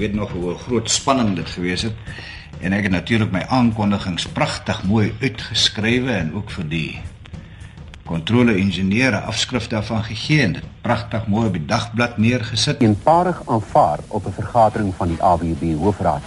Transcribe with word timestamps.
weet 0.00 0.14
nog 0.16 0.32
hoe 0.32 0.54
groot 0.54 0.90
spanning 0.90 1.34
dit 1.36 1.48
gewees 1.48 1.82
het 1.82 1.96
en 2.60 2.72
ek 2.76 2.88
het 2.88 2.92
natuurlik 2.92 3.32
my 3.32 3.44
aankondigings 3.48 4.26
pragtig 4.36 4.82
mooi 4.88 5.12
uitgeskrywe 5.20 6.12
en 6.12 6.34
ook 6.34 6.52
vir 6.56 6.68
die 6.68 6.90
kontrole 8.10 8.56
ingenieure 8.58 9.20
afskrif 9.30 9.68
daarvan 9.70 10.02
gegee 10.04 10.42
en 10.42 10.56
dit 10.58 10.66
pragtig 10.82 11.26
mooi 11.30 11.46
op 11.46 11.54
die 11.54 11.66
dagblad 11.66 12.16
neergesit. 12.18 12.80
Eenparig 12.82 13.42
aanvaar 13.46 14.00
op 14.08 14.26
'n 14.26 14.34
vergadering 14.40 14.94
van 14.96 15.08
die 15.08 15.22
AWB 15.22 15.74
hoofraad. 15.78 16.22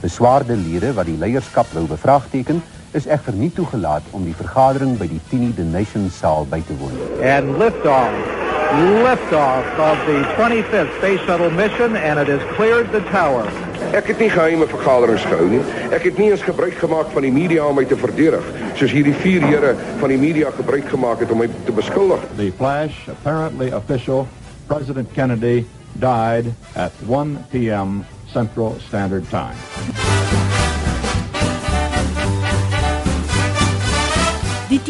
Beswaarde 0.00 0.56
lede 0.56 0.92
wat 0.92 1.06
die 1.06 1.18
leierskap 1.18 1.72
wou 1.72 1.86
bevraagteken, 1.86 2.62
is 2.90 3.06
egter 3.06 3.32
nie 3.32 3.52
toegelaat 3.52 4.02
om 4.10 4.24
die 4.24 4.34
vergadering 4.34 4.98
by 4.98 5.08
die 5.08 5.20
Tini 5.28 5.54
the 5.54 5.62
Nation 5.62 6.10
saal 6.10 6.46
by 6.46 6.62
te 6.66 6.76
woon. 6.76 6.96
And 7.22 7.58
liftoff. 7.58 8.39
Liftoff 8.70 9.66
of 9.78 9.98
the 10.06 10.22
25th 10.36 10.96
Space 10.98 11.20
Shuttle 11.26 11.50
mission 11.50 11.96
and 11.96 12.20
it 12.20 12.28
has 12.28 12.40
cleared 12.54 12.92
the 12.92 13.00
tower. 13.10 13.42
Ek 13.90 14.06
het 14.06 14.20
nie 14.22 14.28
geheime 14.30 14.68
vergaderings 14.70 15.24
gehou 15.26 15.48
nie. 15.50 15.62
Ek 15.90 16.06
het 16.06 16.20
nie 16.22 16.28
eens 16.30 16.44
gebruik 16.46 16.76
gemaak 16.78 17.10
van 17.10 17.26
die 17.26 17.32
media 17.34 17.64
om 17.66 17.74
my 17.74 17.82
te 17.90 17.98
verdedig, 17.98 18.46
soos 18.78 18.94
hierdie 18.94 19.16
vier 19.24 19.42
here 19.42 19.72
van 19.98 20.14
die 20.14 20.20
media 20.22 20.52
gebruik 20.54 20.86
gemaak 20.92 21.24
het 21.24 21.34
om 21.34 21.42
my 21.42 21.48
te 21.66 21.74
beskuldig. 21.74 22.22
The 22.38 22.52
flash, 22.60 23.08
apparently 23.10 23.72
official, 23.74 24.28
President 24.70 25.10
Kennedy 25.18 25.66
died 25.98 26.54
at 26.76 26.94
1 27.08 27.42
p.m. 27.50 28.06
Central 28.30 28.78
Standard 28.86 29.26
Time. 29.34 29.58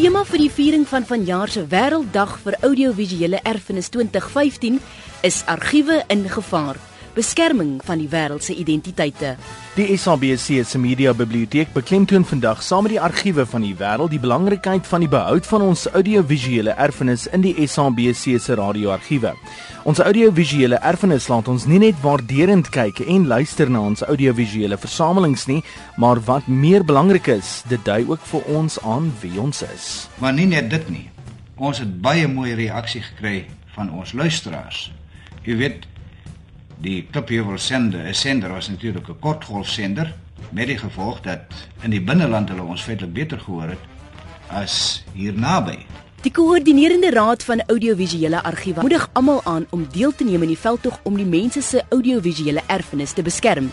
Tema 0.01 0.23
vir 0.25 0.41
die 0.41 0.49
viering 0.49 0.85
van 0.89 1.03
vanjaar 1.05 1.51
se 1.53 1.61
Wêrelddag 1.69 2.31
vir 2.41 2.55
Audiovisuele 2.65 3.37
Erfenis 3.45 3.91
2015 3.93 4.79
is 5.21 5.43
argiewe 5.45 5.99
in 6.09 6.25
gevaar 6.25 6.79
beskerming 7.15 7.81
van 7.85 7.99
die 8.01 8.09
wêreld 8.11 8.43
se 8.43 8.55
identiteite. 8.55 9.35
Die 9.75 9.97
SABC 9.97 10.61
se 10.67 10.79
media 10.79 11.13
biblioteek 11.13 11.73
beklemtoon 11.73 12.25
vandag 12.27 12.63
saam 12.63 12.83
met 12.83 12.95
die 12.95 13.01
argiewe 13.01 13.45
van 13.45 13.63
die 13.65 13.75
wêreld 13.79 14.11
die 14.11 14.19
belangrikheid 14.19 14.87
van 14.87 15.05
die 15.05 15.09
behoud 15.11 15.47
van 15.47 15.61
ons 15.61 15.85
audiovisuele 15.91 16.73
erfenis 16.75 17.27
in 17.31 17.45
die 17.45 17.67
SABC 17.67 18.39
se 18.41 18.55
radioargiewe. 18.59 19.33
Ons 19.83 19.99
audiovisuele 20.03 20.77
erfenis 20.85 21.29
laat 21.31 21.47
ons 21.47 21.65
nie 21.65 21.79
net 21.81 21.97
waarderend 22.03 22.69
kyk 22.73 22.99
en 23.07 23.29
luister 23.31 23.69
na 23.71 23.81
ons 23.81 24.03
audiovisuele 24.05 24.77
versamelings 24.77 25.47
nie, 25.49 25.61
maar 25.97 26.21
wat 26.27 26.47
meer 26.47 26.85
belangrik 26.85 27.31
is, 27.33 27.61
dit 27.69 27.81
dui 27.85 28.03
ook 28.09 28.21
vir 28.33 28.51
ons 28.57 28.77
aan 28.85 29.09
wie 29.23 29.39
ons 29.41 29.63
is. 29.65 29.87
Maar 30.21 30.35
nie 30.37 30.49
net 30.51 30.69
dit 30.69 30.89
nie. 30.93 31.07
Ons 31.61 31.81
het 31.81 31.95
baie 32.01 32.27
mooi 32.27 32.53
reaksie 32.57 33.01
gekry 33.05 33.45
van 33.75 33.91
ons 33.93 34.13
luisteraars. 34.13 34.89
Jy 35.45 35.57
weet, 35.57 35.87
die 36.81 37.07
Klipheuwel 37.11 37.57
sender, 37.59 38.05
'n 38.07 38.13
sender 38.13 38.49
was 38.49 38.69
natuurlik 38.69 39.07
'n 39.07 39.19
kortgolfsender 39.19 40.13
met 40.49 40.67
die 40.67 40.77
gevolg 40.77 41.21
dat 41.21 41.39
in 41.81 41.89
die 41.89 42.01
binneland 42.01 42.49
hulle 42.49 42.61
ons 42.61 42.81
feitelik 42.81 43.13
beter 43.13 43.39
gehoor 43.39 43.69
het 43.69 43.83
as 44.47 45.03
hier 45.13 45.33
naby. 45.33 45.77
Die 46.21 46.31
koördinerende 46.31 47.09
raad 47.09 47.43
van 47.43 47.63
audiovisuele 47.67 48.43
argiewe 48.43 48.81
moedig 48.81 49.09
almal 49.13 49.41
aan 49.43 49.65
om 49.69 49.87
deel 49.91 50.15
te 50.15 50.23
neem 50.23 50.41
in 50.41 50.47
die 50.47 50.57
veldtog 50.57 50.99
om 51.03 51.15
die 51.15 51.25
mense 51.25 51.61
se 51.61 51.83
audiovisuele 51.89 52.61
erfenis 52.67 53.13
te 53.13 53.21
beskerm. 53.21 53.71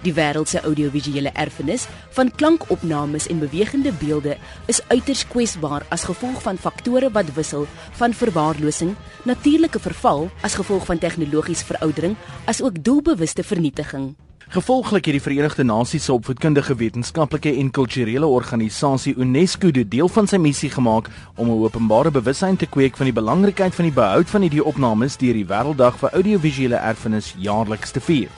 Die 0.00 0.14
wêreld 0.16 0.48
se 0.48 0.60
audiovisuele 0.64 1.28
erfenis 1.36 1.84
van 2.16 2.30
klankopnames 2.32 3.26
en 3.28 3.38
bewegende 3.38 3.92
beelde 4.00 4.36
is 4.66 4.80
uiters 4.88 5.26
kwesbaar 5.28 5.84
as 5.88 6.06
gevolg 6.08 6.40
van 6.42 6.56
faktore 6.56 7.10
wat 7.12 7.34
wissel 7.36 7.66
van 8.00 8.16
verwaarlosing, 8.16 8.94
natuurlike 9.28 9.78
verval 9.78 10.30
as 10.40 10.56
gevolg 10.56 10.88
van 10.88 10.98
tegnologiese 10.98 11.64
veroudering, 11.64 12.16
asook 12.44 12.80
doelbewuste 12.84 13.44
vernietiging. 13.44 14.14
Gevolglik 14.50 15.04
het 15.04 15.14
die 15.14 15.22
Verenigde 15.22 15.62
Nasies 15.62 16.04
se 16.04 16.12
opvoedkundige 16.12 16.74
wetenskaplike 16.74 17.52
en 17.54 17.68
kulturele 17.70 18.26
organisasie 18.26 19.14
UNESCO 19.14 19.70
dit 19.70 19.90
deel 19.90 20.08
van 20.10 20.26
sy 20.26 20.40
missie 20.42 20.70
gemaak 20.70 21.06
om 21.36 21.46
'n 21.50 21.62
openbare 21.62 22.10
bewussyn 22.10 22.56
te 22.56 22.66
kweek 22.66 22.96
van 22.96 23.06
die 23.06 23.14
belangrikheid 23.20 23.74
van 23.74 23.84
die 23.84 23.94
behoud 23.94 24.30
van 24.30 24.40
hierdie 24.40 24.64
opnames 24.64 25.16
deur 25.16 25.34
die 25.34 25.46
Wêrelddag 25.46 25.98
vir 25.98 26.10
Audiovisuele 26.10 26.76
Erfenis 26.76 27.34
jaarliks 27.38 27.90
te 27.90 28.00
vier. 28.00 28.28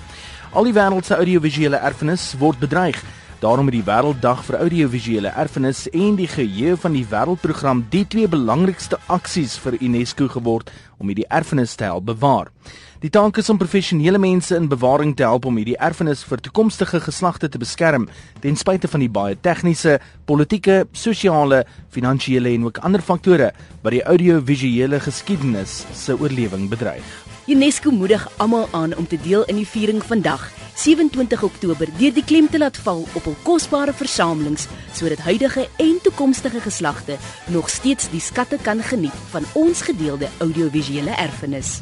Al 0.52 0.66
die 0.68 0.74
wêreld 0.76 1.06
se 1.08 1.16
audiovisuele 1.16 1.78
erfenis 1.80 2.34
word 2.36 2.58
bedreig. 2.60 2.98
Daarom 3.40 3.70
het 3.70 3.74
die 3.78 3.86
Wêrelddag 3.86 4.42
vir 4.44 4.58
Audiovisuele 4.58 5.30
Erfenis 5.32 5.86
en 5.96 6.18
die 6.18 6.28
geheue 6.28 6.76
van 6.76 6.92
die 6.92 7.06
Wêreldprogram 7.08 7.80
die 7.88 8.02
twee 8.04 8.28
belangrikste 8.28 8.98
aksies 9.08 9.56
vir 9.64 9.78
UNESCO 9.80 10.28
geword 10.34 10.68
om 11.00 11.08
hierdie 11.08 11.26
erfenis 11.32 11.72
te 11.72 11.88
help 11.88 12.04
bewaar. 12.12 12.52
Die 13.00 13.10
taak 13.10 13.40
is 13.40 13.48
om 13.48 13.58
professionele 13.58 14.20
mense 14.20 14.52
in 14.60 14.68
bewaring 14.68 15.16
te 15.16 15.24
help 15.24 15.48
om 15.48 15.56
hierdie 15.56 15.80
erfenis 15.80 16.20
vir 16.28 16.44
toekomstige 16.44 17.00
geslagte 17.00 17.48
te 17.48 17.58
beskerm 17.58 18.04
ten 18.44 18.60
spyte 18.60 18.92
van 18.92 19.06
die 19.06 19.10
baie 19.10 19.40
tegniese, 19.40 19.96
politieke, 20.28 20.82
sosiale, 20.92 21.64
finansiële 21.96 22.52
en 22.52 22.68
ook 22.68 22.84
ander 22.84 23.00
faktore 23.00 23.54
wat 23.80 23.96
die 23.96 24.04
audiovisuele 24.04 25.00
geskiedenis 25.00 25.86
se 25.96 26.20
oorlewing 26.20 26.68
bedreig. 26.68 27.31
UNESCO 27.46 27.90
moedig 27.90 28.28
almal 28.38 28.68
aan 28.70 28.96
om 28.96 29.06
te 29.06 29.18
deel 29.22 29.44
in 29.44 29.56
die 29.58 29.66
viering 29.66 30.02
vandag, 30.04 30.44
27 30.74 31.42
Oktober, 31.42 31.88
deur 31.98 32.14
die 32.14 32.24
klem 32.24 32.46
te 32.50 32.58
laat 32.58 32.78
val 32.84 33.02
op 33.18 33.24
hul 33.26 33.34
kosbare 33.42 33.92
versamelings 33.92 34.68
sodat 34.94 35.24
huidige 35.26 35.66
en 35.82 35.98
toekomstige 36.02 36.62
geslagte 36.62 37.18
nog 37.50 37.70
steeds 37.70 38.10
die 38.14 38.22
skatte 38.22 38.60
kan 38.62 38.82
geniet 38.82 39.26
van 39.34 39.48
ons 39.58 39.82
gedeelde 39.82 40.30
audiovisuele 40.38 41.10
erfenis. 41.10 41.80